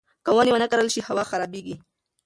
که 0.23 0.29
ونې 0.35 0.51
ونه 0.53 0.67
کرل 0.71 0.87
شي، 0.93 1.01
هوا 1.07 1.23
خرابېږي. 1.29 1.75